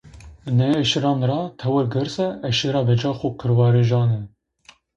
Nê 0.57 0.69
eşîran 0.81 1.19
ra 1.29 1.39
tewr 1.59 1.85
girse 1.93 2.27
eşîra 2.49 2.81
bicax 2.87 3.19
û 3.27 3.29
qirwarijan 3.39 4.09
ê. 4.19 4.21